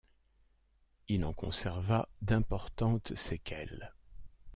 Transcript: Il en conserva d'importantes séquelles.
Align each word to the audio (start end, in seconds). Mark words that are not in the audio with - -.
Il 1.09 1.23
en 1.25 1.31
conserva 1.31 2.09
d'importantes 2.23 3.13
séquelles. 3.13 3.93